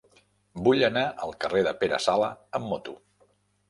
[0.67, 3.01] Vull anar al carrer de Pere Sala amb moto.